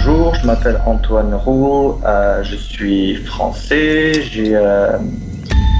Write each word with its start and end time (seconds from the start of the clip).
Bonjour, 0.00 0.32
je 0.36 0.46
m'appelle 0.46 0.80
Antoine 0.86 1.34
Roux, 1.34 2.00
euh, 2.06 2.44
je 2.44 2.54
suis 2.54 3.16
français. 3.16 4.12
Euh, 4.36 4.96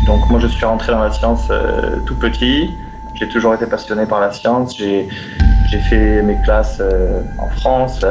donc 0.08 0.29
moi 0.29 0.41
je 0.41 0.48
suis 0.48 0.64
rentré 0.64 0.91
dans 0.91 1.04
la 1.04 1.12
science 1.12 1.46
euh, 1.53 2.01
tout 2.04 2.17
petit. 2.17 2.69
J'ai 3.15 3.29
toujours 3.29 3.54
été 3.54 3.67
passionné 3.67 4.07
par 4.07 4.21
la 4.21 4.33
science. 4.33 4.77
J'ai, 4.77 5.07
fait 5.89 6.21
mes 6.23 6.37
classes 6.45 6.83
en 7.39 7.49
France, 7.61 8.04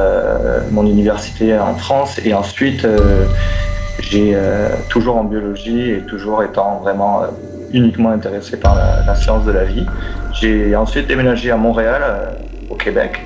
mon 0.72 0.86
université 0.86 1.60
en 1.60 1.76
France, 1.76 2.18
et 2.24 2.34
ensuite 2.34 2.88
j'ai 4.00 4.38
toujours 4.90 5.18
en 5.18 5.26
biologie 5.26 5.92
et 5.92 6.00
toujours 6.06 6.42
étant 6.42 6.80
vraiment 6.80 7.24
uniquement 7.74 8.12
intéressé 8.12 8.56
par 8.58 8.76
la, 8.76 9.16
science 9.16 9.44
de 9.44 9.52
la 9.52 9.66
vie. 9.66 9.86
J'ai 10.40 10.74
ensuite 10.74 11.08
déménagé 11.08 11.52
à 11.52 11.58
Montréal, 11.58 12.02
au 12.70 12.76
Québec, 12.76 13.20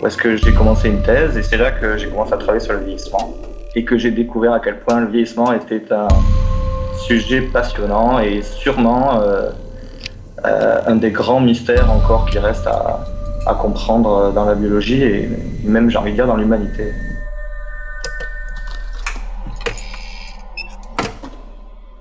où 0.00 0.06
est-ce 0.06 0.16
que 0.16 0.36
j'ai 0.36 0.52
commencé 0.52 0.88
une 0.88 1.02
thèse 1.02 1.36
et 1.36 1.42
c'est 1.42 1.56
là 1.56 1.70
que 1.70 1.96
j'ai 1.96 2.08
commencé 2.08 2.32
à 2.34 2.36
travailler 2.36 2.60
sur 2.60 2.74
le 2.74 2.80
vieillissement 2.80 3.34
et 3.74 3.84
que 3.84 3.96
j'ai 3.96 4.10
découvert 4.10 4.52
à 4.52 4.60
quel 4.60 4.80
point 4.80 5.00
le 5.00 5.06
vieillissement 5.06 5.52
était 5.52 5.82
un 5.90 6.08
sujet 7.06 7.40
passionnant 7.40 8.20
et 8.20 8.42
sûrement 8.42 9.20
euh, 9.20 9.50
euh, 10.44 10.80
un 10.86 10.96
des 10.96 11.10
grands 11.10 11.40
mystères 11.40 11.90
encore 11.90 12.26
qui 12.26 12.38
reste 12.38 12.66
à, 12.66 13.04
comprendre 13.60 14.32
dans 14.32 14.44
la 14.44 14.56
biologie 14.56 15.04
et 15.04 15.30
même 15.62 15.88
j'ai 15.88 15.98
envie 15.98 16.10
de 16.10 16.16
dire 16.16 16.26
dans 16.26 16.36
l'humanité. 16.36 16.92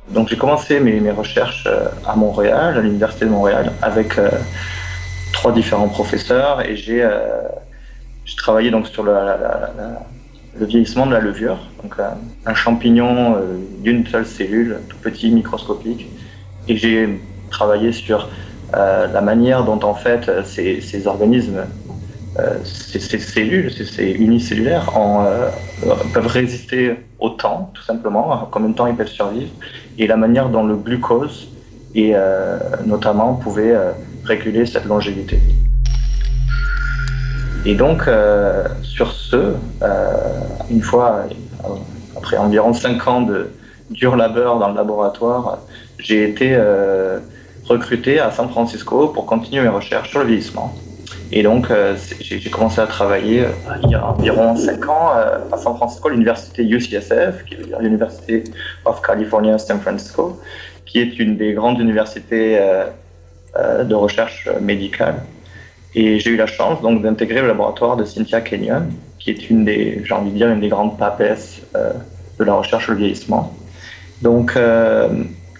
Donc 0.10 0.28
j'ai 0.28 0.38
commencé 0.38 0.80
mes, 0.80 1.12
recherches 1.12 1.68
euh, 1.68 1.88
à 2.08 2.16
Montréal, 2.16 2.80
à 2.80 2.82
l'université 2.82 3.26
de 3.26 3.30
Montréal, 3.30 3.74
avec 3.84 4.20
trois 5.34 5.52
différents 5.52 5.88
professeurs 5.88 6.68
et 6.68 6.76
j'ai 6.76 7.08
j'ai 8.26 8.36
travaillé 8.36 8.72
donc 8.72 8.88
sur 8.88 9.04
le, 9.04 9.14
vieillissement 10.60 11.06
de 11.06 11.14
la 11.14 11.20
levure, 11.20 11.60
donc 11.84 11.96
un, 12.46 12.54
champignon 12.56 13.36
euh, 13.36 13.58
d'une 13.82 14.06
seule 14.08 14.26
cellule, 14.26 14.80
tout 14.90 14.98
petit, 14.98 15.30
microscopique, 15.30 16.08
et 16.68 16.76
j'ai 16.76 17.22
travaillé 17.52 17.92
sur 17.92 18.30
euh, 18.76 19.08
la 19.08 19.22
manière 19.22 19.64
dont 19.64 19.80
en 19.84 19.94
fait 19.94 20.32
ces, 20.44 21.08
organismes, 21.08 21.66
euh, 22.40 22.58
ces, 22.64 23.00
cellules, 23.20 23.72
ces, 23.72 24.12
unicellulaires, 24.12 24.98
en, 24.98 25.28
peuvent 26.14 26.28
résister 26.28 26.96
au 27.20 27.30
temps, 27.30 27.72
tout 27.76 27.84
simplement, 27.84 28.48
combien 28.52 28.70
de 28.70 28.76
temps 28.76 28.88
ils 28.88 28.96
peuvent 28.96 29.08
survivre, 29.08 29.52
et 30.00 30.08
la 30.08 30.18
manière 30.18 30.50
dont 30.50 30.66
le 30.66 30.76
glucose 30.76 31.50
et 31.94 32.14
notamment 32.86 33.36
pouvait 33.36 33.74
réguler 34.26 34.66
cette 34.66 34.84
longévité. 34.84 35.40
Et 37.66 37.74
donc, 37.74 38.08
euh, 38.08 38.64
sur 38.84 39.12
ce, 39.12 39.36
euh, 39.36 39.54
une 40.70 40.82
fois, 40.82 41.24
euh, 41.64 41.68
après 42.16 42.38
environ 42.38 42.74
cinq 42.74 43.08
ans 43.08 43.22
de 43.22 43.50
dur 43.90 44.16
labeur 44.16 44.60
dans 44.60 44.70
le 44.70 44.76
laboratoire, 44.76 45.60
j'ai 45.98 46.30
été 46.30 46.58
recruté 47.66 48.20
à 48.20 48.32
San 48.32 48.50
Francisco 48.50 49.10
pour 49.10 49.26
continuer 49.26 49.62
mes 49.62 49.70
recherches 49.70 50.10
sur 50.10 50.20
le 50.20 50.26
vieillissement. 50.26 50.74
Et 51.32 51.44
donc, 51.44 51.68
j'ai 52.20 52.50
commencé 52.50 52.82
à 52.82 52.88
travailler 52.88 53.46
il 53.84 53.92
y 53.92 53.96
a 53.96 54.06
environ 54.06 54.56
cinq 54.56 54.88
ans 54.90 55.12
à 55.52 55.58
San 55.58 55.76
Francisco, 55.76 56.10
l'université 56.10 56.64
UCSF, 56.64 57.46
qui 57.46 57.56
veut 57.56 57.66
dire 57.66 57.80
University 57.82 58.44
of 58.86 59.02
California, 59.02 59.58
San 59.60 59.80
Francisco, 59.80 60.40
qui 60.86 61.00
est 61.00 61.20
une 61.20 61.38
des 61.38 61.54
grandes 61.54 61.80
universités 61.80 62.60
de 63.56 63.94
recherche 63.94 64.50
médicale. 64.62 65.16
Et 65.96 66.20
j'ai 66.20 66.32
eu 66.32 66.36
la 66.36 66.46
chance 66.46 66.82
donc 66.82 67.02
d'intégrer 67.02 67.42
le 67.42 67.48
laboratoire 67.48 67.96
de 67.96 68.04
Cynthia 68.04 68.42
Kenyon, 68.42 68.90
qui 69.18 69.30
est 69.30 69.50
une 69.50 69.64
des, 69.64 70.02
j'ai 70.04 70.14
envie 70.14 70.30
de 70.30 70.36
dire, 70.36 70.50
une 70.50 70.60
des 70.60 70.68
grandes 70.68 70.98
papesses 70.98 71.62
euh, 71.76 71.94
de 72.38 72.44
la 72.44 72.54
recherche 72.54 72.84
sur 72.84 72.94
le 72.94 73.00
vieillissement. 73.00 73.56
Donc, 74.22 74.54
euh, 74.58 75.08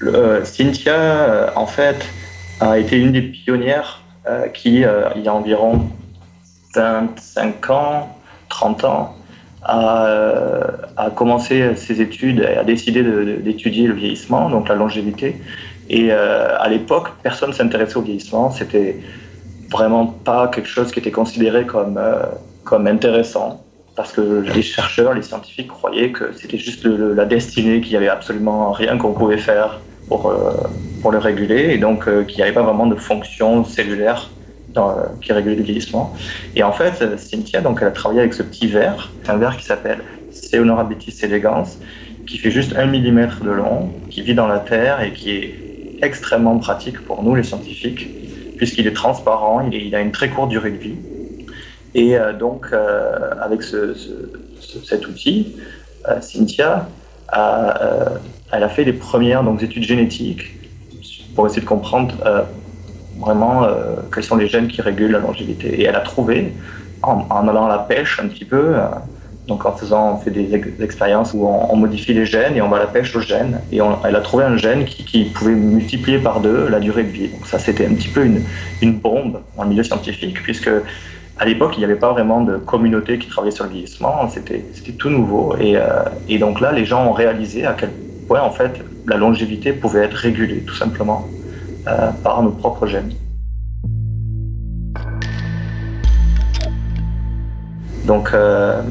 euh, 0.04 0.44
Cynthia, 0.44 1.54
en 1.56 1.66
fait, 1.66 2.06
a 2.60 2.78
été 2.78 2.98
une 2.98 3.14
des 3.14 3.22
pionnières 3.22 4.02
qui, 4.54 4.78
il 4.82 5.22
y 5.24 5.28
a 5.28 5.34
environ 5.34 5.88
25 6.74 7.70
ans, 7.70 8.18
30 8.50 8.84
ans, 8.84 9.16
a, 9.64 10.08
a 10.98 11.10
commencé 11.12 11.76
ses 11.76 12.02
études 12.02 12.40
et 12.40 12.58
a 12.58 12.64
décidé 12.64 13.04
d'étudier 13.04 13.88
le 13.88 13.94
vieillissement, 13.94 14.50
donc 14.50 14.68
la 14.68 14.76
longévité. 14.76 15.40
Et 15.90 16.12
à 16.12 16.68
l'époque, 16.70 17.10
personne 17.22 17.50
ne 17.50 17.54
s'intéressait 17.54 17.98
au 17.98 18.02
vieillissement. 18.02 18.50
C'était 18.50 18.98
vraiment 19.72 20.06
pas 20.06 20.48
quelque 20.48 20.68
chose 20.68 20.92
qui 20.92 21.00
était 21.00 21.12
considéré 21.12 21.66
comme, 21.66 21.98
euh, 21.98 22.26
comme 22.64 22.88
intéressant. 22.88 23.62
Parce 23.96 24.12
que 24.12 24.44
les 24.54 24.62
chercheurs, 24.62 25.14
les 25.14 25.22
scientifiques 25.22 25.70
croyaient 25.70 26.12
que 26.12 26.34
c'était 26.34 26.58
juste 26.58 26.86
la 26.86 27.26
destinée, 27.26 27.80
qu'il 27.80 27.92
n'y 27.92 27.98
avait 27.98 28.10
absolument 28.10 28.72
rien 28.72 28.98
qu'on 28.98 29.14
pouvait 29.14 29.38
faire 29.38 29.80
pour, 30.08 30.28
euh, 30.28 30.52
pour 31.02 31.12
le 31.12 31.18
réguler, 31.18 31.74
et 31.74 31.78
donc 31.78 32.08
euh, 32.08 32.26
qu'il 32.26 32.38
n'y 32.38 32.44
avait 32.44 32.52
pas 32.52 32.64
vraiment 32.64 32.88
de 32.88 32.96
fonction 32.96 33.64
cellulaire 33.64 34.30
qui 35.22 35.32
régulait 35.32 35.56
le 35.56 35.64
vieillissement. 35.64 36.14
Et 36.54 36.62
en 36.62 36.74
fait, 36.74 37.18
Cynthia, 37.18 37.62
donc, 37.62 37.80
elle 37.82 37.88
a 37.88 37.92
travaillé 37.92 38.20
avec 38.20 38.34
ce 38.34 38.44
petit 38.44 38.68
verre, 38.68 39.14
un 39.26 39.38
verre 39.38 39.56
qui 39.56 39.64
s'appelle 39.64 40.04
Ceonorabetis 40.32 41.18
elegans, 41.24 41.64
qui 42.28 42.38
fait 42.38 42.52
juste 42.52 42.76
un 42.76 42.86
millimètre 42.86 43.42
de 43.42 43.52
long, 43.52 43.94
qui 44.10 44.22
vit 44.22 44.36
dans 44.36 44.48
la 44.48 44.60
terre 44.60 45.02
et 45.02 45.14
qui 45.14 45.32
est 45.32 45.56
extrêmement 46.02 46.58
pratique 46.58 47.00
pour 47.06 47.24
nous, 47.24 47.36
les 47.36 47.44
scientifiques, 47.44 48.10
puisqu'il 48.58 48.88
est 48.88 48.94
transparent 48.94 49.68
et 49.72 49.78
il 49.78 49.96
a 49.96 50.02
une 50.02 50.12
très 50.12 50.30
courte 50.30 50.50
durée 50.50 50.72
de 50.72 50.78
vie. 50.78 50.96
Et 51.96 52.18
euh, 52.18 52.34
donc, 52.34 52.68
euh, 52.72 53.32
avec 53.42 53.64
ce, 53.64 53.94
ce, 53.94 54.12
ce, 54.60 54.86
cet 54.86 55.08
outil, 55.08 55.56
euh, 56.10 56.20
Cynthia 56.22 56.90
a, 57.30 58.20
elle 58.52 58.64
a 58.64 58.70
fait 58.70 58.84
les 58.84 58.94
premières 58.94 59.44
donc, 59.44 59.64
études 59.64 59.84
génétiques 59.84 60.44
pour 61.36 61.48
essayer 61.48 61.62
de 61.62 61.68
comprendre 61.68 62.16
vraiment 63.18 63.68
quels 64.14 64.24
sont 64.24 64.36
les 64.36 64.48
gènes 64.48 64.68
qui 64.68 64.82
régulent 64.82 65.12
la 65.12 65.20
longévité. 65.20 65.82
Et 65.82 65.86
elle 65.86 65.96
a 65.96 66.02
trouvé, 66.02 66.54
en 67.02 67.48
allant 67.48 67.66
à 67.66 67.70
la 67.70 67.80
pêche 67.80 68.20
un 68.20 68.28
petit 68.28 68.46
peu, 68.46 68.76
donc 69.48 69.66
en 69.66 69.74
faisant, 69.74 70.14
on 70.14 70.18
fait 70.18 70.32
des 70.32 70.56
ex 70.56 70.68
expériences 70.82 71.34
où 71.34 71.46
on, 71.46 71.76
modifie 71.76 72.14
les 72.14 72.26
gènes 72.26 72.56
et 72.56 72.62
on 72.62 72.70
va 72.70 72.78
à 72.78 72.80
la 72.80 72.88
pêche 72.88 73.16
aux 73.16 73.22
gènes. 73.22 73.62
Et 73.72 73.82
on, 73.82 73.98
elle 74.04 74.16
a 74.16 74.22
trouvé 74.22 74.44
un 74.44 74.58
gène 74.58 74.86
qui, 74.86 75.06
qui, 75.06 75.26
pouvait 75.26 75.54
multiplier 75.54 76.20
par 76.20 76.40
deux 76.40 76.68
la 76.68 76.80
durée 76.80 77.04
de 77.04 77.10
vie. 77.10 77.28
Donc 77.28 77.46
ça, 77.46 77.60
c'était 77.60 77.86
un 77.86 77.94
petit 77.94 78.08
peu 78.08 78.26
une, 78.26 78.42
une 78.82 78.98
bombe 78.98 79.42
dans 79.56 79.64
le 79.64 79.70
milieu 79.70 79.84
scientifique, 79.84 80.42
puisque 80.42 80.70
à 81.38 81.46
l'époque, 81.46 81.74
il 81.76 81.80
n'y 81.80 81.86
avait 81.86 81.96
pas 81.96 82.12
vraiment 82.14 82.42
de 82.42 82.58
communauté 82.58 83.20
qui 83.20 83.28
travaillait 83.28 83.56
sur 83.56 83.66
le 83.66 83.72
vieillissement. 83.72 84.28
C'était 84.30 84.64
tout 84.98 85.10
nouveau. 85.10 85.56
Et, 85.60 85.78
euh, 85.78 86.04
et, 86.30 86.40
donc 86.40 86.62
là, 86.62 86.72
les 86.72 86.86
gens 86.86 87.06
ont 87.06 87.14
réalisé 87.14 87.66
à 87.66 87.74
quel 87.74 87.92
point, 88.28 88.42
en 88.42 88.52
fait, 88.52 88.82
la 89.06 89.18
longévité 89.18 89.74
pouvait 89.74 90.06
être 90.06 90.16
régulée, 90.16 90.62
tout 90.62 90.76
simplement, 90.76 91.28
euh, 91.88 92.10
par 92.24 92.42
nos 92.42 92.52
propres 92.52 92.88
gènes. 92.88 93.12
Donc, 98.06 98.30
euh, 98.34 98.82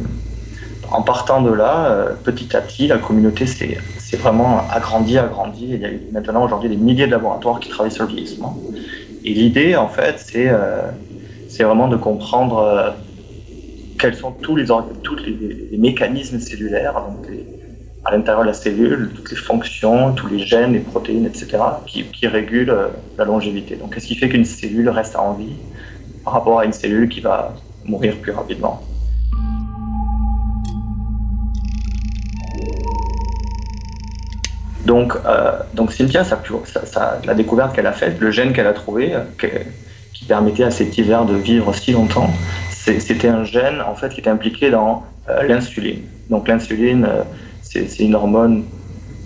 en 0.90 1.02
partant 1.02 1.42
de 1.42 1.50
là, 1.50 1.90
euh, 1.90 2.14
petit 2.14 2.56
à 2.56 2.60
petit, 2.60 2.86
la 2.86 2.98
communauté 2.98 3.46
s'est 3.46 3.78
vraiment 4.16 4.68
agrandie, 4.70 5.18
agrandie. 5.18 5.70
Il 5.70 5.80
y 5.80 5.86
a 5.86 5.90
maintenant 6.10 6.44
aujourd'hui 6.44 6.68
des 6.68 6.76
milliers 6.76 7.06
de 7.06 7.12
laboratoires 7.12 7.60
qui 7.60 7.68
travaillent 7.68 7.92
sur 7.92 8.04
le 8.04 8.10
vieillissement. 8.10 8.64
Et 9.24 9.32
l'idée, 9.34 9.76
en 9.76 9.88
fait, 9.88 10.18
c'est 10.18 10.48
euh, 10.48 10.90
vraiment 11.60 11.88
de 11.88 11.96
comprendre 11.96 12.58
euh, 12.58 12.90
quels 13.98 14.14
sont 14.14 14.32
tous 14.32 14.56
les, 14.56 15.78
mécanismes 15.78 16.38
cellulaires, 16.38 16.96
à 18.04 18.12
l'intérieur 18.12 18.42
de 18.42 18.48
la 18.48 18.54
cellule, 18.54 19.12
toutes 19.14 19.30
les 19.30 19.36
fonctions, 19.36 20.12
tous 20.12 20.26
les 20.28 20.38
gènes, 20.38 20.72
les 20.74 20.80
protéines, 20.80 21.26
etc., 21.26 21.58
qui, 21.86 22.26
régulent 22.26 22.90
la 23.16 23.24
longévité. 23.24 23.76
Donc, 23.76 23.94
qu'est-ce 23.94 24.06
qui 24.06 24.16
fait 24.16 24.28
qu'une 24.28 24.44
cellule 24.44 24.88
reste 24.90 25.16
en 25.16 25.34
vie 25.34 25.62
par 26.22 26.34
rapport 26.34 26.60
à 26.60 26.64
une 26.64 26.72
cellule 26.72 27.08
qui 27.08 27.20
va 27.20 27.54
mourir 27.84 28.20
plus 28.20 28.32
rapidement? 28.32 28.93
Donc, 34.84 35.14
euh, 35.26 35.52
donc 35.72 35.92
Cynthia, 35.92 36.22
la 37.24 37.34
découverte 37.34 37.74
qu'elle 37.74 37.86
a 37.86 37.92
faite, 37.92 38.20
le 38.20 38.30
gène 38.30 38.52
qu'elle 38.52 38.66
a 38.66 38.72
trouvé, 38.72 39.14
euh, 39.14 39.20
qui 40.12 40.24
permettait 40.26 40.64
à 40.64 40.70
ces 40.70 40.86
petits 40.86 41.02
vers 41.02 41.24
de 41.24 41.34
vivre 41.34 41.74
si 41.74 41.92
longtemps, 41.92 42.30
c'était 42.70 43.28
un 43.28 43.44
gène 43.44 43.80
en 43.80 43.94
fait 43.94 44.10
qui 44.10 44.20
était 44.20 44.30
impliqué 44.30 44.70
dans 44.70 45.04
euh, 45.30 45.42
l'insuline. 45.44 46.02
Donc 46.28 46.48
l'insuline, 46.48 47.06
c'est 47.62 47.98
une 47.98 48.14
hormone 48.14 48.64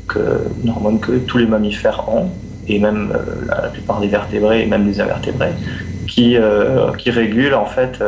que, 0.06 0.44
hormone 0.68 1.00
que 1.00 1.18
tous 1.18 1.38
les 1.38 1.46
mammifères 1.46 2.08
ont, 2.08 2.30
et 2.68 2.78
même 2.78 3.12
la, 3.46 3.68
plupart 3.68 4.00
des 4.00 4.08
vertébrés 4.08 4.62
et 4.62 4.66
même 4.66 4.84
des 4.84 5.00
invertébrés, 5.00 5.52
qui, 6.06 6.36
qui 6.98 7.10
régule 7.10 7.54
en 7.54 7.66
fait 7.66 8.02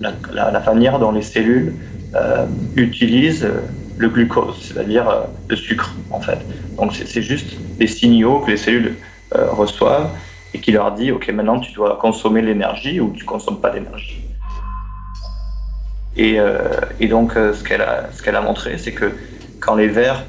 la, 0.00 0.12
la, 0.32 0.60
manière 0.60 0.98
dont 0.98 1.12
les 1.12 1.22
cellules 1.22 1.74
utilisent 2.76 3.48
le 3.98 4.08
glucose, 4.08 4.56
c'est-à-dire 4.60 5.08
euh, 5.08 5.22
le 5.48 5.56
sucre 5.56 5.94
en 6.10 6.20
fait. 6.20 6.38
Donc 6.76 6.92
c'est 6.94 7.22
juste 7.22 7.56
des 7.78 7.86
signaux 7.86 8.40
que 8.40 8.50
les 8.50 8.56
cellules 8.56 8.96
euh, 9.34 9.50
reçoivent 9.50 10.10
et 10.54 10.60
qui 10.60 10.72
leur 10.72 10.92
dit 10.92 11.12
ok 11.12 11.28
maintenant 11.30 11.60
tu 11.60 11.72
dois 11.72 11.98
consommer 12.00 12.40
l'énergie 12.40 13.00
ou 13.00 13.12
tu 13.16 13.24
consommes 13.24 13.60
pas 13.60 13.70
d'énergie. 13.70 14.24
Et, 16.20 16.40
donc, 17.06 17.34
ce 17.34 17.62
qu'elle 17.62 17.80
a, 17.80 18.08
a 18.10 18.40
montré, 18.40 18.76
c'est 18.76 18.90
que 18.90 19.12
quand 19.60 19.76
les 19.76 19.86
vers 19.86 20.24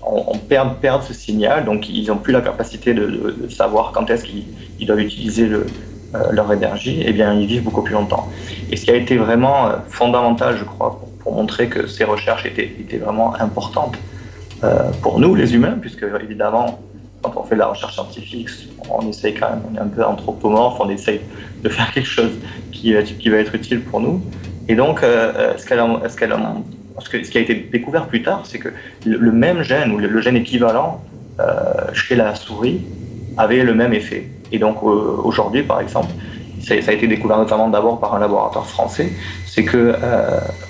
on, 0.00 0.38
perd, 0.38 0.76
perd, 0.76 1.02
ce 1.02 1.12
signal, 1.12 1.66
donc 1.66 1.86
ils 1.88 2.06
n'ont 2.06 2.16
plus 2.16 2.32
la 2.32 2.40
capacité 2.40 2.94
de, 2.94 3.34
savoir 3.50 3.92
quand 3.92 4.08
est-ce 4.08 4.24
qu'ils 4.24 4.86
doivent 4.86 5.00
utiliser 5.00 5.46
le, 5.46 5.66
leur 6.30 6.52
énergie, 6.52 7.00
et 7.00 7.08
eh 7.08 7.12
bien 7.12 7.34
ils 7.34 7.46
vivent 7.46 7.62
beaucoup 7.62 7.82
plus 7.82 7.94
longtemps. 7.94 8.28
Et 8.70 8.76
ce 8.76 8.84
qui 8.84 8.90
a 8.90 8.96
été 8.96 9.16
vraiment 9.16 9.70
fondamental, 9.88 10.56
je 10.56 10.64
crois, 10.64 10.98
pour, 10.98 11.08
montrer 11.32 11.68
que 11.68 11.86
ces 11.86 12.04
recherches 12.04 12.46
étaient, 12.46 12.70
étaient 12.80 12.98
vraiment 12.98 13.34
importantes 13.36 13.96
pour 15.02 15.20
nous, 15.20 15.34
les 15.34 15.54
humains, 15.54 15.76
puisque 15.78 16.06
évidemment, 16.22 16.80
quand 17.20 17.34
on 17.36 17.44
fait 17.44 17.54
de 17.54 17.60
la 17.60 17.66
recherche 17.66 17.94
scientifique, 17.94 18.48
on 18.90 19.06
essaye 19.08 19.34
quand 19.34 19.50
même, 19.50 19.62
on 19.70 19.76
est 19.76 19.80
un 19.80 19.88
peu 19.88 20.04
anthropomorphe, 20.04 20.78
on 20.80 20.88
essaye 20.88 21.20
de 21.62 21.68
faire 21.68 21.92
quelque 21.92 22.08
chose 22.08 22.32
qui, 22.72 22.94
qui 23.18 23.28
va 23.28 23.38
être 23.38 23.54
utile 23.54 23.80
pour 23.82 24.00
nous. 24.00 24.22
Et 24.68 24.74
donc, 24.74 25.02
euh, 25.02 25.32
euh, 25.36 25.58
ce, 25.58 27.30
qui 27.30 27.38
a 27.38 27.40
été 27.40 27.54
découvert 27.54 28.06
plus 28.06 28.22
tard, 28.22 28.42
c'est 28.44 28.58
que 28.58 28.68
le 29.04 29.32
même 29.32 29.62
gène 29.62 29.92
ou 29.92 29.98
le 29.98 30.20
gène 30.20 30.36
équivalent 30.36 31.02
euh, 31.40 31.92
chez 31.92 32.14
la 32.14 32.34
souris 32.34 32.82
avait 33.36 33.62
le 33.62 33.74
même 33.74 33.92
effet. 33.92 34.28
Et 34.52 34.58
donc, 34.58 34.82
aujourd'hui, 34.82 35.62
par 35.62 35.80
exemple, 35.80 36.12
ça, 36.60 36.74
a 36.74 36.92
été 36.92 37.06
découvert 37.06 37.38
notamment 37.38 37.68
d'abord 37.68 38.00
par 38.00 38.14
un 38.14 38.20
laboratoire 38.20 38.66
français, 38.66 39.12
c'est 39.54 39.62
que 39.64 39.76
euh, 39.76 39.94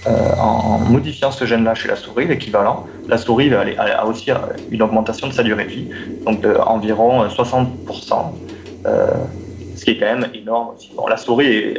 euh, 0.06 0.34
en, 0.38 0.78
modifiant 0.78 1.30
ce 1.30 1.46
gène-là 1.46 1.74
chez 1.74 1.88
la 1.88 1.96
souris, 1.96 2.26
l'équivalent, 2.26 2.86
la 3.08 3.16
souris 3.16 3.50
a 3.54 4.04
aussi 4.04 4.30
une 4.70 4.82
augmentation 4.82 5.26
de 5.26 5.32
sa 5.32 5.42
durée 5.42 5.64
de 5.64 5.70
vie, 5.70 5.88
donc 6.26 6.42
d'environ 6.42 7.26
60%, 7.26 7.66
euh, 8.84 9.06
ce 9.74 9.84
qui 9.86 9.92
est 9.92 9.98
quand 9.98 10.18
même 10.18 10.26
énorme 10.34 10.74
aussi. 10.74 10.90
la 11.08 11.16
souris 11.16 11.76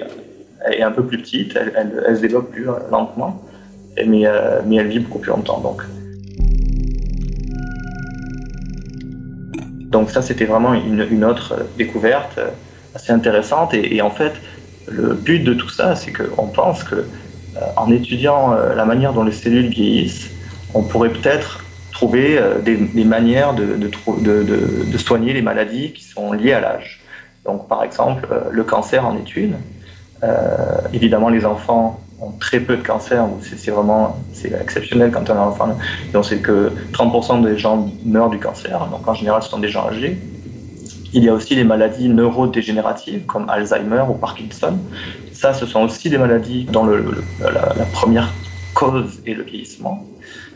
est, 0.66 0.82
un 0.82 0.92
peu 0.92 1.06
plus 1.06 1.20
petite, 1.20 1.56
elle, 1.56 2.16
se 2.16 2.22
développe 2.22 2.50
plus 2.50 2.66
lentement, 2.90 3.40
mais, 4.04 4.22
elle 4.22 4.88
vit 4.88 5.00
beaucoup 5.00 5.20
plus 5.20 5.30
longtemps. 5.30 5.60
Donc. 5.60 5.84
Ça, 10.10 10.22
c'était 10.22 10.44
vraiment 10.44 10.74
une, 10.74 11.24
autre 11.24 11.56
découverte 11.78 12.38
assez 12.94 13.14
intéressante. 13.14 13.74
Et, 13.74 14.02
en 14.02 14.10
fait, 14.10 14.34
le 14.88 15.14
but 15.14 15.40
de 15.40 15.54
tout 15.54 15.70
ça, 15.70 15.96
c'est 15.96 16.12
qu'on 16.12 16.48
pense 16.48 16.84
que 16.84 16.96
euh, 16.96 17.62
en 17.78 17.92
étudiant 17.92 18.54
euh, 18.54 18.76
la 18.76 18.86
manière 18.86 19.14
dont 19.14 19.24
les 19.24 19.32
cellules 19.32 19.70
vieillissent, 19.70 20.30
on 20.74 20.84
pourrait 20.84 21.10
peut-être 21.10 21.64
trouver 21.92 22.38
euh, 22.38 22.60
des, 22.60 23.06
manières 23.06 23.54
de, 23.54 24.98
soigner 24.98 25.34
les 25.34 25.42
maladies 25.42 25.94
qui 25.94 26.04
sont 26.04 26.34
liées 26.34 26.54
à 26.54 26.60
l'âge. 26.60 27.02
Donc, 27.46 27.68
par 27.68 27.84
exemple, 27.84 28.28
le 28.52 28.64
cancer 28.64 29.06
en 29.06 29.16
est 29.18 29.36
une. 29.36 29.56
évidemment, 30.94 31.30
les 31.30 31.46
enfants 31.46 32.02
ont 32.20 32.32
très 32.32 32.60
peu 32.60 32.76
de 32.76 32.82
cancer. 32.82 33.24
C'est 33.42 33.70
vraiment 33.70 34.18
c'est 34.34 34.52
exceptionnel 34.52 35.12
quand 35.12 35.30
on 35.30 35.34
un 35.34 35.48
enfant. 35.48 35.78
Donc, 36.12 36.26
c'est 36.26 36.40
que 36.40 36.72
30% 36.92 37.44
des 37.44 37.56
gens 37.58 37.88
meurent 38.04 38.32
du 38.32 38.40
cancer. 38.40 38.88
Donc, 38.88 39.08
en 39.08 39.14
général, 39.14 39.44
ce 39.44 39.50
sont 39.50 39.60
des 39.60 39.70
gens 39.70 39.88
âgés. 39.88 40.18
Il 41.16 41.24
y 41.24 41.30
a 41.30 41.34
aussi 41.34 41.56
les 41.56 41.64
maladies 41.64 42.10
neurodégénératives 42.10 43.26
comme 43.26 43.50
Alzheimer 43.50 44.04
ou 44.10 44.16
Parkinson. 44.16 44.78
Ça, 45.32 45.54
ce 45.54 45.66
sont 45.66 45.84
aussi 45.84 46.10
des 46.10 46.18
maladies 46.18 46.66
dont 46.66 46.86
la, 46.86 47.86
première 47.94 48.34
cause 48.74 49.22
est 49.26 49.34
le 49.34 49.44
vieillissement. 49.44 50.06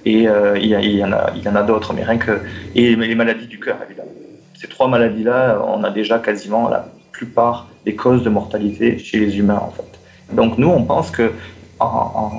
Et 0.03 0.27
euh, 0.27 0.57
il, 0.57 0.67
y 0.67 1.03
en 1.05 1.55
a, 1.55 1.63
d'autres, 1.63 1.93
mais 1.93 2.03
rien 2.03 2.17
que. 2.17 2.41
Et 2.75 2.93
les 2.93 3.15
maladies 3.15 3.47
du 3.47 3.57
cœur, 3.57 3.77
évidemment. 3.85 4.11
Ces 4.53 4.67
trois 4.67 4.89
maladies-là, 4.89 5.61
on 5.65 5.81
a 5.85 5.91
déjà 5.91 6.19
quasiment 6.19 6.67
la 6.67 6.89
plupart 7.13 7.69
des 7.85 7.95
causes 7.95 8.23
de 8.23 8.29
mortalité 8.29 8.99
chez 8.99 9.17
les 9.17 9.37
humains, 9.37 9.61
en 9.65 9.71
fait. 9.71 10.35
Donc, 10.35 10.57
nous, 10.57 10.67
on 10.67 10.83
pense 10.83 11.09
que 11.09 11.31
en, 11.79 12.31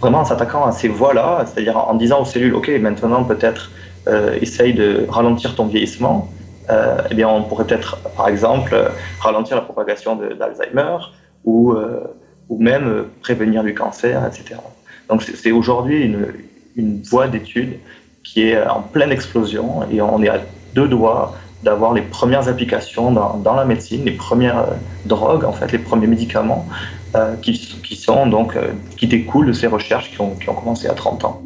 vraiment 0.00 0.18
en 0.18 0.24
s'attaquant 0.24 0.64
à 0.66 0.72
ces 0.72 0.88
voies-là, 0.88 1.44
c'est-à-dire 1.46 1.76
en 1.76 1.94
disant 1.94 2.22
aux 2.22 2.24
cellules, 2.24 2.54
OK, 2.54 2.68
maintenant 2.80 3.22
peut-être 3.22 3.70
euh, 4.08 4.36
essaye 4.40 4.74
de 4.74 5.06
ralentir 5.08 5.54
ton 5.54 5.66
vieillissement, 5.66 6.28
eh 7.10 7.14
bien, 7.14 7.28
on 7.28 7.42
pourrait 7.42 7.66
peut-être, 7.66 7.98
par 8.16 8.28
exemple, 8.28 8.76
ralentir 9.20 9.56
la 9.56 9.62
propagation 9.62 10.16
d'Alzheimer 10.16 10.96
ou, 11.44 11.72
euh, 11.72 12.00
ou 12.48 12.58
même 12.58 13.06
prévenir 13.20 13.62
du 13.62 13.74
cancer, 13.74 14.24
etc. 14.26 14.60
Donc, 15.08 15.22
c'est 15.22 15.52
aujourd'hui 15.52 16.02
une, 16.02 16.28
une 16.76 17.02
voie 17.02 17.28
d'étude 17.28 17.78
qui 18.22 18.48
est 18.48 18.62
en 18.66 18.82
pleine 18.82 19.10
explosion 19.10 19.88
et 19.90 20.00
on 20.00 20.22
est 20.22 20.28
à 20.28 20.40
deux 20.74 20.88
doigts 20.88 21.34
d'avoir 21.62 21.92
les 21.92 22.02
premières 22.02 22.48
applications 22.48 23.10
dans, 23.10 23.36
dans, 23.36 23.54
la 23.54 23.64
médecine, 23.64 24.04
les 24.04 24.12
premières 24.12 24.58
euh, 24.58 24.74
drogues, 25.04 25.44
en 25.44 25.52
fait, 25.52 25.72
les 25.72 25.78
premiers 25.78 26.06
médicaments 26.06 26.66
qui, 27.42 27.58
qui, 27.82 27.96
sont 27.96 28.28
donc, 28.28 28.56
qui 28.96 29.08
découlent 29.08 29.48
de 29.48 29.52
ces 29.52 29.66
recherches 29.66 30.12
qui 30.12 30.20
ont, 30.20 30.36
qui 30.36 30.48
ont 30.48 30.54
commencé 30.54 30.86
à 30.86 30.94
30 30.94 31.24
ans. 31.24 31.42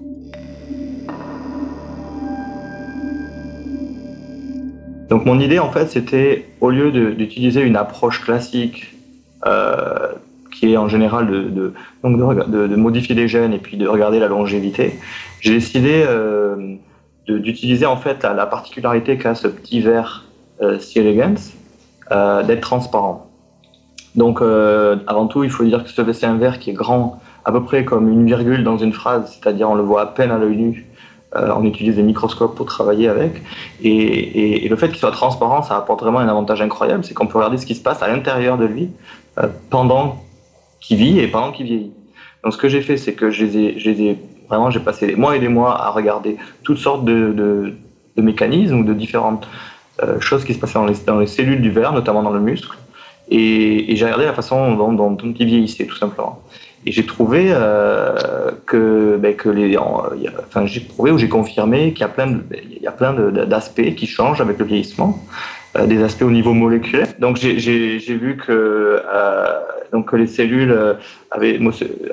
Donc 5.08 5.26
mon 5.26 5.38
idée 5.38 5.58
en 5.58 5.70
fait 5.70 5.88
c'était 5.90 6.46
au 6.60 6.70
lieu 6.70 6.90
d'utiliser 7.14 7.60
une 7.60 7.76
approche 7.76 8.22
classique 8.22 8.94
euh, 9.46 10.12
qui 10.52 10.72
est 10.72 10.76
en 10.76 10.88
général 10.88 11.26
de, 11.26 12.76
modifier 12.76 13.14
des 13.14 13.28
gènes 13.28 13.52
et 13.52 13.58
puis 13.58 13.76
de 13.76 13.88
regarder 13.88 14.20
la 14.20 14.28
longévité, 14.28 14.94
j'ai 15.40 15.52
décidé 15.54 16.04
euh, 16.06 16.76
d'utiliser 17.26 17.86
en 17.86 17.96
fait 17.96 18.22
la, 18.22 18.46
particularité 18.46 19.18
qu'a 19.18 19.34
ce 19.34 19.48
petit 19.48 19.80
verre 19.80 20.24
euh, 20.62 20.78
C. 20.78 21.00
elegans 21.00 21.34
d'être 22.46 22.60
transparent. 22.60 23.30
Donc 24.14 24.40
avant 24.40 25.26
tout 25.26 25.42
il 25.42 25.50
faut 25.50 25.64
dire 25.64 25.84
que 25.84 26.12
c'est 26.12 26.26
un 26.26 26.36
verre 26.36 26.60
qui 26.60 26.70
est 26.70 26.74
grand 26.74 27.20
à 27.44 27.52
peu 27.52 27.62
près 27.62 27.84
comme 27.84 28.08
une 28.08 28.24
virgule 28.24 28.62
dans 28.62 28.78
une 28.78 28.92
phrase, 28.92 29.32
c'est-à-dire 29.32 29.68
on 29.68 29.74
le 29.74 29.82
voit 29.82 30.02
à 30.02 30.06
peine 30.06 30.30
à 30.30 30.38
l'œil 30.38 30.56
nu 30.56 30.86
euh, 31.36 31.52
on 31.56 31.64
utilise 31.64 31.96
des 31.96 32.02
microscopes 32.02 32.54
pour 32.54 32.66
travailler 32.66 33.08
avec. 33.08 33.42
Et, 33.82 34.68
le 34.68 34.76
fait 34.76 34.88
qu'il 34.88 34.98
soit 34.98 35.10
transparent, 35.10 35.62
ça 35.62 35.76
apporte 35.76 36.00
vraiment 36.00 36.20
un 36.20 36.28
avantage 36.28 36.60
incroyable, 36.62 37.04
c'est 37.04 37.14
qu'on 37.14 37.26
peut 37.26 37.38
regarder 37.38 37.58
ce 37.58 37.66
qui 37.66 37.74
se 37.74 37.82
passe 37.82 38.02
à 38.02 38.08
l'intérieur 38.08 38.56
de 38.56 38.64
lui 38.64 38.90
euh, 39.38 39.48
pendant 39.70 40.22
qu'il 40.80 40.98
vit 40.98 41.18
et 41.18 41.26
pendant 41.26 41.52
qu'il 41.52 41.66
vieillit. 41.66 41.92
Donc 42.42 42.52
ce 42.52 42.58
que 42.58 42.68
j'ai 42.68 42.82
fait, 42.82 42.96
c'est 42.96 43.14
que 43.14 43.30
j'ai 43.30 44.18
vraiment 44.48 44.70
j'ai 44.70 44.80
passé 44.80 45.06
des 45.06 45.16
mois 45.16 45.36
et 45.36 45.40
des 45.40 45.48
mois 45.48 45.80
à 45.80 45.90
regarder 45.90 46.36
toutes 46.62 46.78
sortes 46.78 47.04
de, 47.04 47.74
mécanismes 48.16 48.80
ou 48.80 48.84
de 48.84 48.94
différentes 48.94 49.48
euh, 50.02 50.20
choses 50.20 50.44
qui 50.44 50.54
se 50.54 50.58
passaient 50.58 50.78
dans 51.06 51.18
les, 51.18 51.26
cellules 51.26 51.62
du 51.62 51.70
verre, 51.70 51.92
notamment 51.92 52.22
dans 52.22 52.32
le 52.32 52.40
muscle. 52.40 52.76
Et, 53.30 53.96
j'ai 53.96 54.04
regardé 54.04 54.26
la 54.26 54.34
façon 54.34 54.74
dont, 54.74 54.92
dont 54.92 55.34
il 55.38 55.46
vieillissait, 55.46 55.86
tout 55.86 55.96
simplement. 55.96 56.42
Et 56.86 56.92
j'ai 56.92 57.06
trouvé 57.06 57.46
euh, 57.48 58.50
que, 58.66 59.16
ben, 59.16 59.34
que 59.34 59.48
les, 59.48 59.76
enfin 59.78 60.66
j'ai 60.66 60.80
prouvé 60.80 61.10
ou 61.10 61.18
j'ai 61.18 61.28
confirmé 61.28 61.92
qu'il 61.92 62.00
y 62.00 62.04
a 62.04 62.08
plein 62.08 62.26
de, 62.26 62.42
y 62.80 62.86
a 62.86 62.92
plein 62.92 63.14
d'aspects 63.14 63.94
qui 63.94 64.06
changent 64.06 64.42
avec 64.42 64.58
le 64.58 64.66
vieillissement, 64.66 65.18
euh, 65.76 65.86
des 65.86 66.02
aspects 66.02 66.22
au 66.22 66.30
niveau 66.30 66.52
moléculaire. 66.52 67.08
Donc 67.18 67.36
j'ai 67.38 67.98
vu 67.98 68.36
que 68.36 68.52
euh, 69.02 69.52
donc 69.92 70.12
les 70.12 70.26
cellules 70.26 70.76
avaient, 71.30 71.58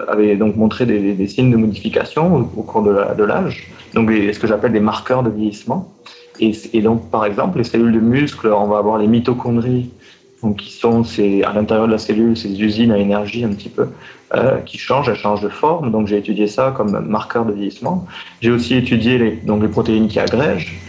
avaient 0.08 0.36
donc 0.38 0.56
montré 0.56 0.86
des, 0.86 1.28
signes 1.28 1.52
de 1.52 1.58
modification 1.58 2.50
au, 2.56 2.64
cours 2.64 2.84
de 2.84 3.24
l'âge, 3.24 3.70
donc 3.94 4.10
ce 4.10 4.40
que 4.40 4.48
j'appelle 4.48 4.72
des 4.72 4.80
marqueurs 4.80 5.24
de 5.24 5.30
vieillissement. 5.30 5.92
Et, 6.40 6.54
et, 6.74 6.82
donc 6.82 7.12
par 7.12 7.26
exemple 7.26 7.58
les 7.58 7.66
cellules 7.66 7.92
de 7.92 8.00
muscles, 8.00 8.48
on 8.48 8.68
va 8.68 8.78
avoir 8.78 8.98
les 8.98 9.08
mitochondries 9.08 9.92
donc 10.44 10.58
qui 10.58 10.72
sont 10.72 11.04
c'est 11.04 11.44
à 11.44 11.54
l'intérieur 11.54 11.88
de 11.88 11.92
la 11.92 11.98
cellule 11.98 12.36
ces 12.36 12.62
usines 12.62 12.92
à 12.92 12.98
énergie 12.98 13.44
un 13.44 13.50
petit 13.50 13.70
peu 13.70 13.88
euh, 14.34 14.60
qui 14.60 14.78
changent, 14.78 15.10
elles 15.10 15.16
changent 15.16 15.42
de 15.42 15.50
forme. 15.50 15.92
Donc 15.92 16.08
j'ai 16.08 16.18
étudié 16.18 16.48
ça 16.48 16.74
comme 16.76 17.06
marqueur 17.06 17.46
de 17.46 17.52
vieillissement. 17.52 18.08
J'ai 18.40 18.52
aussi 18.52 18.76
étudié 18.76 19.18
les, 19.18 19.32
donc 19.32 19.62
les 19.62 19.68
protéines 19.68 20.08
qui 20.08 20.20
agrègent 20.20 20.80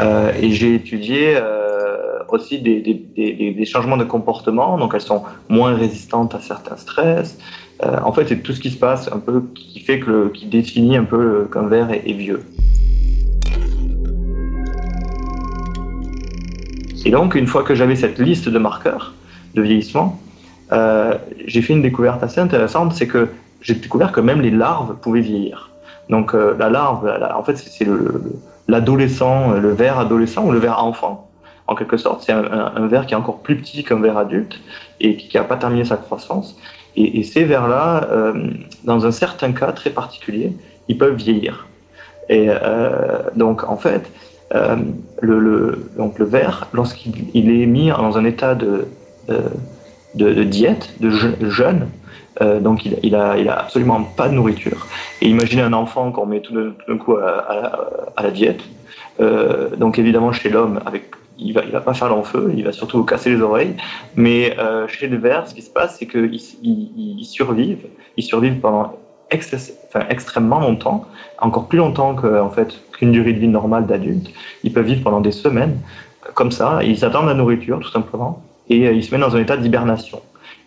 euh, 0.00 0.32
et 0.38 0.52
j'ai 0.52 0.74
étudié 0.74 1.32
euh, 1.36 2.18
aussi 2.28 2.58
des, 2.58 3.64
changements 3.64 3.96
de 3.96 4.04
comportement. 4.04 4.76
Donc 4.76 4.92
elles 4.94 5.00
sont 5.00 5.22
moins 5.48 5.74
résistantes 5.74 6.34
à 6.34 6.40
certains 6.40 6.76
stress. 6.76 7.38
En 7.82 8.12
fait, 8.12 8.28
c'est 8.28 8.42
tout 8.42 8.52
ce 8.52 8.60
qui 8.60 8.68
se 8.68 8.76
passe 8.76 9.10
un 9.10 9.18
peu 9.18 9.42
qui 9.54 9.80
fait 9.80 10.00
que 10.00 10.28
qui 10.28 10.44
définit 10.44 10.98
un 10.98 11.04
peu 11.04 11.48
qu'un 11.50 11.66
verre 11.66 11.90
est 11.90 12.12
vieux. 12.12 12.42
Et 17.10 17.12
donc, 17.12 17.34
une 17.34 17.48
fois 17.48 17.64
que 17.64 17.74
j'avais 17.74 17.96
cette 17.96 18.20
liste 18.20 18.48
de 18.48 18.58
marqueurs 18.60 19.14
de 19.56 19.62
vieillissement, 19.62 20.20
euh, 20.70 21.16
j'ai 21.44 21.60
fait 21.60 21.72
une 21.72 21.82
découverte 21.82 22.22
assez 22.22 22.40
intéressante, 22.40 22.92
c'est 22.92 23.08
que 23.08 23.30
j'ai 23.62 23.74
découvert 23.74 24.12
que 24.12 24.20
même 24.20 24.40
les 24.40 24.52
larves 24.52 24.94
pouvaient 24.94 25.20
vieillir. 25.20 25.70
Donc 26.08 26.36
euh, 26.36 26.54
la 26.56 26.70
larve, 26.70 27.12
en 27.34 27.42
fait, 27.42 27.56
c'est 27.56 27.88
l'adolescent, 28.68 29.54
le, 29.54 29.72
ver 29.72 29.98
adolescent 29.98 30.46
ou 30.46 30.52
le 30.52 30.60
ver 30.60 30.80
enfant, 30.84 31.28
en 31.66 31.74
quelque 31.74 31.96
sorte. 31.96 32.22
C'est 32.22 32.30
un, 32.30 32.86
ver 32.86 33.06
qui 33.06 33.14
est 33.14 33.16
encore 33.16 33.40
plus 33.40 33.56
petit 33.56 33.82
qu'un 33.82 33.98
ver 33.98 34.16
adulte 34.16 34.60
et 35.00 35.16
qui 35.16 35.36
n'a 35.36 35.42
pas 35.42 35.56
terminé 35.56 35.84
sa 35.84 35.96
croissance. 35.96 36.56
Et, 36.94 37.24
ces 37.24 37.42
vers-là, 37.42 38.06
euh, 38.12 38.52
dans 38.84 39.04
un 39.04 39.10
certain 39.10 39.50
cas 39.50 39.72
très 39.72 39.90
particulier, 39.90 40.52
ils 40.86 40.96
peuvent 40.96 41.16
vieillir. 41.16 41.66
Et 42.28 42.48
donc, 43.34 43.64
en 43.64 43.76
fait, 43.76 44.08
euh, 44.54 44.76
le, 45.20 45.90
donc 45.96 46.18
le 46.18 46.24
verre, 46.24 46.68
lorsqu'il 46.72 47.50
est 47.50 47.66
mis 47.66 47.88
dans 47.88 48.18
un 48.18 48.24
état 48.24 48.54
de, 48.54 48.86
de, 50.14 50.42
diète, 50.44 50.94
de 51.00 51.10
jeûne, 51.48 51.88
donc 52.60 52.86
il, 52.86 52.98
il, 53.02 53.14
a, 53.14 53.36
il 53.36 53.48
a 53.48 53.58
absolument 53.58 54.02
pas 54.02 54.28
de 54.28 54.34
nourriture. 54.34 54.86
Et 55.20 55.28
imaginez 55.28 55.62
un 55.62 55.74
enfant 55.74 56.10
qu'on 56.10 56.26
met 56.26 56.40
tout 56.40 56.54
d'un 56.54 56.98
coup 56.98 57.16
à, 57.16 58.22
la 58.22 58.30
diète. 58.30 58.62
donc 59.76 59.98
évidemment 59.98 60.32
chez 60.32 60.48
l'homme, 60.48 60.80
il 61.38 61.52
va, 61.52 61.62
il 61.64 61.70
va 61.70 61.80
pas 61.80 61.94
faire 61.94 62.08
l'enfeu, 62.08 62.50
il 62.56 62.64
va 62.64 62.72
surtout 62.72 63.04
casser 63.04 63.30
les 63.30 63.42
oreilles. 63.42 63.76
Mais 64.16 64.56
chez 64.88 65.06
le 65.06 65.18
ver, 65.18 65.46
ce 65.46 65.54
qui 65.54 65.62
se 65.62 65.70
passe, 65.70 65.96
c'est 65.98 66.06
qu'ils 66.06 66.40
ils, 66.62 67.20
ils 68.16 68.22
survivent 68.22 68.58
pendant 68.60 68.99
extrêmement 69.30 70.60
longtemps, 70.60 71.06
encore 71.38 71.66
plus 71.68 71.78
longtemps 71.78 72.14
que, 72.14 72.40
en 72.40 72.50
fait, 72.50 72.80
qu'une 72.92 73.12
durée 73.12 73.32
de 73.32 73.38
vie 73.38 73.48
normale 73.48 73.86
d'adulte. 73.86 74.30
Ils 74.64 74.72
peuvent 74.72 74.86
vivre 74.86 75.02
pendant 75.02 75.20
des 75.20 75.32
semaines 75.32 75.78
comme 76.34 76.52
ça, 76.52 76.80
ils 76.82 77.04
attendent 77.04 77.26
la 77.26 77.34
nourriture 77.34 77.80
tout 77.80 77.90
simplement, 77.90 78.42
et 78.68 78.78
ils 78.90 79.04
se 79.04 79.10
mettent 79.10 79.22
dans 79.22 79.36
un 79.36 79.40
état 79.40 79.56
d'hibernation. 79.56 80.20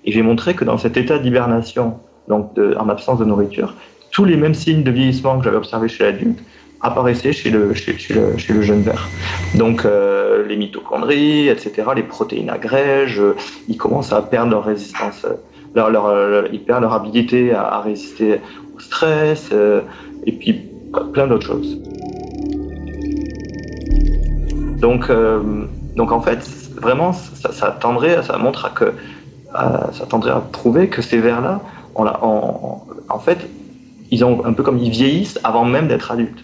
Et 0.05 0.11
j'ai 0.11 0.21
montré 0.21 0.53
que 0.55 0.65
dans 0.65 0.77
cet 0.77 0.97
état 0.97 1.19
d'hibernation, 1.19 1.99
donc 2.27 2.51
en 2.77 2.89
absence 2.89 3.19
de 3.19 3.25
nourriture, 3.25 3.73
tous 4.11 4.25
les 4.25 4.35
mêmes 4.35 4.53
signes 4.53 4.83
de 4.83 4.91
vieillissement 4.91 5.37
que 5.37 5.45
j'avais 5.45 5.57
observés 5.57 5.87
chez 5.87 6.03
l'adulte 6.03 6.39
apparaissaient 6.81 7.31
chez 7.31 7.49
le, 7.49 7.73
jeune 7.73 8.81
ver. 8.81 9.07
Donc 9.55 9.85
euh, 9.85 10.45
les 10.45 10.57
mitochondries, 10.57 11.47
etc., 11.47 11.71
les 11.95 12.03
protéines 12.03 12.49
agrègent, 12.49 13.21
ils 13.69 13.77
commencent 13.77 14.11
à 14.11 14.21
perdre 14.21 14.51
leur 14.51 14.65
résistance, 14.65 15.25
leur, 15.75 15.89
leur, 15.89 16.53
ils 16.53 16.61
perdent 16.61 16.83
leur 16.83 16.93
habilité 16.93 17.53
à, 17.53 17.79
résister 17.81 18.39
au 18.75 18.79
stress, 18.79 19.49
euh, 19.51 19.81
et 20.25 20.31
puis 20.31 20.61
plein 21.13 21.27
d'autres 21.27 21.45
choses. 21.45 21.79
Donc, 24.79 25.09
euh, 25.09 25.41
donc 25.95 26.11
en 26.11 26.21
fait, 26.21 26.39
vraiment, 26.75 27.13
ça, 27.13 27.71
tendrait, 27.71 28.21
ça 28.23 28.37
montre 28.37 28.65
à 28.65 28.69
que, 28.69 28.93
ça 29.53 30.05
tendrait 30.07 30.31
à 30.31 30.41
prouver 30.41 30.89
que 30.89 31.01
ces 31.01 31.19
vers-là, 31.19 31.61
on, 31.95 32.05
en 33.09 33.19
fait, 33.19 33.37
ils 34.11 34.23
ont 34.23 34.45
un 34.45 34.53
peu 34.53 34.63
comme 34.63 34.77
ils 34.77 34.89
vieillissent 34.89 35.39
avant 35.43 35.65
même 35.65 35.87
d'être 35.87 36.11
adultes. 36.11 36.43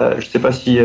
Euh, 0.00 0.14
je 0.18 0.26
ne 0.26 0.30
sais 0.30 0.38
pas 0.38 0.52
si 0.52 0.78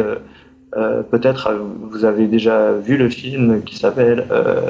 euh, 0.78 1.02
peut-être 1.02 1.52
vous 1.90 2.06
avez 2.06 2.28
déjà 2.28 2.74
vu 2.74 2.98
le 2.98 3.10
film 3.10 3.64
qui 3.64 3.76
s'appelle 3.76 4.28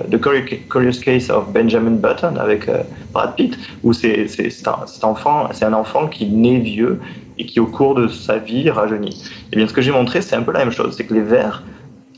The 0.09 0.19
Curious 0.19 0.99
Case 1.03 1.29
of 1.29 1.51
Benjamin 1.51 1.97
Button 1.97 2.35
avec 2.37 2.69
Brad 3.11 3.35
Pitt, 3.35 3.57
où 3.83 3.93
c'est 3.93 4.27
un, 4.65 5.07
enfant, 5.07 5.49
c'est 5.51 5.65
un 5.65 5.73
enfant 5.73 6.07
qui 6.07 6.25
naît 6.27 6.59
vieux 6.59 6.99
et 7.37 7.45
qui 7.45 7.59
au 7.59 7.67
cours 7.67 7.95
de 7.95 8.07
sa 8.07 8.37
vie 8.37 8.69
rajeunit. 8.69 9.23
Et 9.25 9.47
eh 9.53 9.55
bien 9.57 9.67
ce 9.67 9.73
que 9.73 9.81
j'ai 9.81 9.91
montré, 9.91 10.21
c'est 10.21 10.35
un 10.35 10.41
peu 10.41 10.51
la 10.51 10.59
même 10.59 10.71
chose, 10.71 10.95
c'est 10.95 11.05
que 11.05 11.13
les 11.13 11.21
vers 11.21 11.63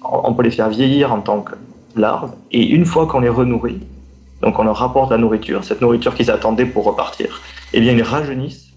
on 0.03 0.33
peut 0.33 0.43
les 0.43 0.51
faire 0.51 0.69
vieillir 0.69 1.13
en 1.13 1.21
tant 1.21 1.41
que 1.41 1.53
larves, 1.95 2.33
et 2.51 2.65
une 2.65 2.85
fois 2.85 3.07
qu'on 3.07 3.19
les 3.19 3.29
renourrit, 3.29 3.81
donc 4.41 4.57
on 4.59 4.63
leur 4.63 4.77
rapporte 4.77 5.11
la 5.11 5.17
nourriture, 5.17 5.63
cette 5.63 5.81
nourriture 5.81 6.15
qu'ils 6.15 6.31
attendaient 6.31 6.65
pour 6.65 6.85
repartir, 6.85 7.41
eh 7.73 7.79
bien 7.79 7.93
ils 7.93 8.03
rajeunissent, 8.03 8.73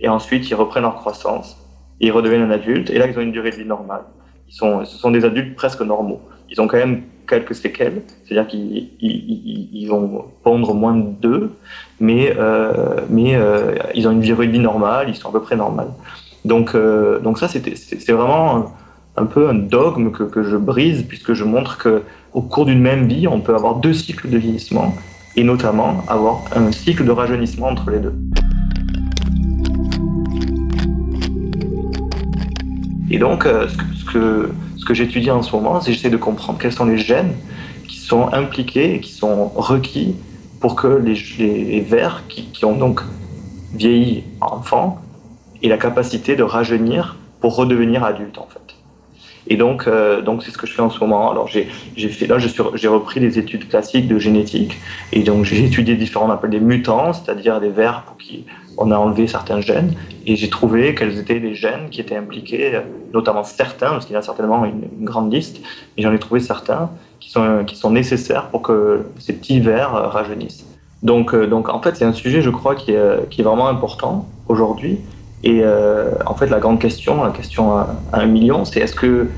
et 0.00 0.08
ensuite 0.08 0.48
ils 0.50 0.54
reprennent 0.54 0.82
leur 0.82 0.96
croissance, 0.96 1.56
et 2.00 2.06
ils 2.06 2.12
redeviennent 2.12 2.42
un 2.42 2.50
adulte, 2.50 2.90
et 2.90 2.98
là 2.98 3.06
ils 3.06 3.16
ont 3.18 3.22
une 3.22 3.32
durée 3.32 3.50
de 3.50 3.56
vie 3.56 3.64
normale. 3.64 4.02
Ils 4.48 4.54
sont, 4.54 4.84
ce 4.84 4.96
sont 4.96 5.10
des 5.10 5.24
adultes 5.24 5.56
presque 5.56 5.80
normaux. 5.80 6.20
Ils 6.50 6.60
ont 6.60 6.66
quand 6.66 6.78
même 6.78 7.02
quelques 7.26 7.54
séquelles, 7.54 8.02
c'est-à-dire 8.24 8.46
qu'ils 8.46 9.86
vont 9.88 10.26
pondre 10.42 10.74
moins 10.74 10.94
de 10.94 11.08
deux, 11.20 11.50
mais, 12.00 12.34
euh, 12.38 13.00
mais 13.10 13.34
euh, 13.34 13.74
ils 13.94 14.06
ont 14.08 14.12
une 14.12 14.20
vie 14.20 14.58
normale, 14.58 15.08
ils 15.08 15.16
sont 15.16 15.28
à 15.28 15.32
peu 15.32 15.40
près 15.40 15.56
normales. 15.56 15.90
Donc, 16.44 16.74
euh, 16.74 17.18
donc 17.18 17.38
ça, 17.38 17.48
c'est 17.48 18.12
vraiment 18.12 18.72
un 19.16 19.26
peu 19.26 19.48
un 19.48 19.54
dogme 19.54 20.12
que, 20.12 20.22
que, 20.22 20.42
je 20.42 20.56
brise, 20.56 21.02
puisque 21.02 21.32
je 21.32 21.44
montre 21.44 21.78
que 21.78 22.02
au 22.32 22.42
cours 22.42 22.66
d'une 22.66 22.80
même 22.80 23.08
vie, 23.08 23.26
on 23.26 23.40
peut 23.40 23.54
avoir 23.54 23.76
deux 23.76 23.94
cycles 23.94 24.28
de 24.28 24.38
vieillissement, 24.38 24.94
et 25.34 25.42
notamment 25.42 26.04
avoir 26.06 26.44
un 26.54 26.70
cycle 26.70 27.04
de 27.04 27.10
rajeunissement 27.10 27.68
entre 27.68 27.90
les 27.90 27.98
deux. 27.98 28.14
Et 33.10 33.18
donc, 33.18 33.46
euh, 33.46 33.68
ce 33.94 34.04
que, 34.84 34.94
j'étudie 34.94 35.30
en 35.30 35.42
ce 35.42 35.54
moment, 35.54 35.80
c'est 35.80 35.92
j'essaie 35.92 36.10
de 36.10 36.16
comprendre 36.16 36.58
quels 36.58 36.72
sont 36.72 36.84
les 36.84 36.98
gènes 36.98 37.34
qui 37.88 37.98
sont 37.98 38.32
impliqués 38.32 38.94
et 38.94 39.00
qui 39.00 39.12
sont 39.12 39.48
requis 39.48 40.16
pour 40.60 40.74
que 40.74 40.88
les, 40.88 41.14
les 41.38 41.80
vers 41.80 42.24
qui, 42.28 42.64
ont 42.64 42.76
donc 42.76 43.00
vieilli 43.74 44.24
enfant 44.40 45.00
aient 45.62 45.68
la 45.68 45.78
capacité 45.78 46.34
de 46.34 46.42
rajeunir 46.42 47.16
pour 47.40 47.56
redevenir 47.56 48.04
adultes 48.04 48.38
en 48.38 48.46
fait. 48.46 48.66
Et 49.48 49.56
donc, 49.56 49.86
euh, 49.86 50.22
donc 50.22 50.42
c'est 50.42 50.50
ce 50.50 50.58
que 50.58 50.66
je 50.66 50.72
fais 50.72 50.82
en 50.82 50.90
ce 50.90 50.98
moment. 50.98 51.30
Alors, 51.30 51.46
j'ai, 51.46 51.68
fait 52.08 52.26
là, 52.26 52.38
j'ai 52.38 52.88
repris 52.88 53.20
des 53.20 53.38
études 53.38 53.68
classiques 53.68 54.08
de 54.08 54.18
génétique, 54.18 54.76
et 55.12 55.22
donc 55.22 55.44
j'ai 55.44 55.64
étudié 55.66 55.94
différents, 55.94 56.26
on 56.26 56.32
appelle 56.32 56.50
des 56.50 56.60
mutants, 56.60 57.12
c'est-à-dire 57.12 57.60
des 57.60 57.70
vers 57.70 58.02
pour 58.02 58.16
qui 58.16 58.44
on 58.78 58.90
a 58.90 58.96
enlevé 58.96 59.26
certains 59.26 59.60
gènes, 59.60 59.94
et 60.26 60.36
j'ai 60.36 60.50
trouvé 60.50 60.94
quels 60.94 61.18
étaient 61.18 61.38
les 61.38 61.54
gènes 61.54 61.88
qui 61.90 62.00
étaient 62.00 62.16
impliqués, 62.16 62.80
notamment 63.12 63.44
certains, 63.44 63.90
parce 63.90 64.06
qu'il 64.06 64.14
y 64.14 64.16
a 64.16 64.22
certainement 64.22 64.64
une, 64.64 65.04
grande 65.04 65.32
liste, 65.32 65.60
et 65.96 66.02
j'en 66.02 66.12
ai 66.12 66.18
trouvé 66.18 66.40
certains 66.40 66.90
qui 67.20 67.30
sont, 67.30 67.64
qui 67.64 67.76
sont 67.76 67.90
nécessaires 67.90 68.48
pour 68.48 68.62
que 68.62 69.06
ces 69.18 69.32
petits 69.32 69.60
vers 69.60 69.92
rajeunissent. 69.92 70.66
Donc, 71.02 71.34
euh, 71.34 71.46
donc 71.46 71.68
en 71.68 71.80
fait, 71.80 71.96
c'est 71.96 72.04
un 72.04 72.12
sujet, 72.12 72.42
je 72.42 72.50
crois, 72.50 72.74
qui 72.74 72.92
est, 72.92 73.28
qui 73.30 73.40
est 73.40 73.44
vraiment 73.44 73.68
important 73.68 74.28
aujourd'hui, 74.48 75.00
et 75.42 75.60
euh, 75.62 76.12
en 76.26 76.34
fait, 76.34 76.48
la 76.48 76.58
grande 76.58 76.80
question, 76.80 77.22
la 77.22 77.30
question 77.30 77.76
à, 77.76 77.96
un 78.12 78.26
million, 78.26 78.64
c'est 78.64 78.80
est-ce 78.80 78.94
que, 78.94 79.28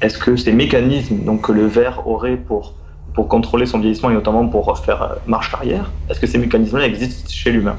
est-ce 0.00 0.18
que 0.18 0.36
ces 0.36 0.52
mécanismes 0.52 1.24
donc, 1.24 1.46
que 1.46 1.52
le 1.52 1.66
verre 1.66 2.06
aurait 2.06 2.36
pour, 2.36 2.74
pour 3.14 3.28
contrôler 3.28 3.66
son 3.66 3.78
vieillissement 3.78 4.10
et 4.10 4.14
notamment 4.14 4.46
pour 4.48 4.76
faire 4.78 5.16
marche 5.26 5.54
arrière, 5.54 5.90
est-ce 6.08 6.20
que 6.20 6.26
ces 6.26 6.38
mécanismes-là 6.38 6.86
existent 6.86 7.30
chez 7.30 7.52
l'humain? 7.52 7.76